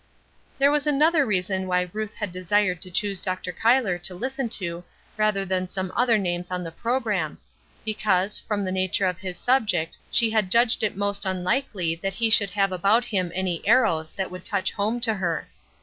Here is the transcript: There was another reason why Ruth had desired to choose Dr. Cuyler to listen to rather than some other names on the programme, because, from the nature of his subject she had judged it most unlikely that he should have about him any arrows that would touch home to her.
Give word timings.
There 0.57 0.71
was 0.71 0.87
another 0.87 1.27
reason 1.27 1.67
why 1.67 1.87
Ruth 1.93 2.15
had 2.15 2.31
desired 2.31 2.81
to 2.81 2.89
choose 2.89 3.21
Dr. 3.21 3.51
Cuyler 3.53 3.99
to 4.01 4.15
listen 4.15 4.49
to 4.49 4.83
rather 5.15 5.45
than 5.45 5.67
some 5.67 5.93
other 5.95 6.17
names 6.17 6.49
on 6.49 6.63
the 6.63 6.71
programme, 6.71 7.37
because, 7.85 8.39
from 8.39 8.65
the 8.65 8.71
nature 8.71 9.05
of 9.05 9.19
his 9.19 9.37
subject 9.37 9.99
she 10.09 10.31
had 10.31 10.49
judged 10.49 10.81
it 10.81 10.97
most 10.97 11.23
unlikely 11.23 11.93
that 11.93 12.13
he 12.15 12.31
should 12.31 12.49
have 12.49 12.71
about 12.71 13.05
him 13.05 13.31
any 13.35 13.61
arrows 13.67 14.09
that 14.13 14.31
would 14.31 14.43
touch 14.43 14.71
home 14.71 14.99
to 15.01 15.13
her. 15.13 15.47